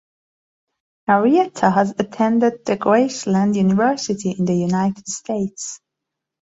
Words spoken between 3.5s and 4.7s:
University in the